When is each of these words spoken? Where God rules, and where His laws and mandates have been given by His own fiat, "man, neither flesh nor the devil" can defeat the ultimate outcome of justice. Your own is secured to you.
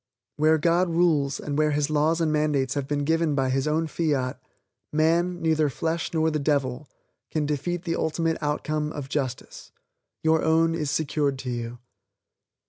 Where 0.35 0.57
God 0.57 0.89
rules, 0.89 1.39
and 1.39 1.59
where 1.59 1.69
His 1.69 1.91
laws 1.91 2.19
and 2.21 2.33
mandates 2.33 2.73
have 2.73 2.87
been 2.87 3.03
given 3.03 3.35
by 3.35 3.51
His 3.51 3.67
own 3.67 3.85
fiat, 3.85 4.39
"man, 4.91 5.39
neither 5.43 5.69
flesh 5.69 6.11
nor 6.11 6.31
the 6.31 6.39
devil" 6.39 6.89
can 7.29 7.45
defeat 7.45 7.83
the 7.83 7.95
ultimate 7.95 8.39
outcome 8.41 8.91
of 8.93 9.09
justice. 9.09 9.71
Your 10.23 10.41
own 10.41 10.73
is 10.73 10.89
secured 10.89 11.37
to 11.45 11.51
you. 11.51 11.77